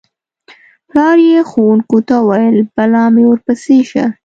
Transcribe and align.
پلار 0.87 1.17
یې 1.29 1.39
ښوونکو 1.49 1.97
ته 2.07 2.15
وویل: 2.21 2.57
بلا 2.75 3.05
مې 3.13 3.23
ورپسې 3.27 3.77
شه. 3.89 4.05